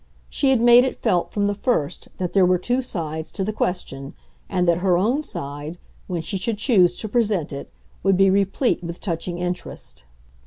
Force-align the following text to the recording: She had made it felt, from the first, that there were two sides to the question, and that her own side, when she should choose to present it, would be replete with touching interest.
She 0.31 0.49
had 0.49 0.59
made 0.61 0.83
it 0.83 0.99
felt, 0.99 1.31
from 1.31 1.45
the 1.45 1.53
first, 1.53 2.07
that 2.17 2.33
there 2.33 2.43
were 2.43 2.57
two 2.57 2.81
sides 2.81 3.31
to 3.33 3.43
the 3.43 3.53
question, 3.53 4.15
and 4.49 4.67
that 4.67 4.79
her 4.79 4.97
own 4.97 5.21
side, 5.21 5.77
when 6.07 6.23
she 6.23 6.39
should 6.39 6.57
choose 6.57 6.97
to 7.01 7.07
present 7.07 7.53
it, 7.53 7.71
would 8.01 8.17
be 8.17 8.31
replete 8.31 8.83
with 8.83 8.99
touching 8.99 9.37
interest. 9.37 10.05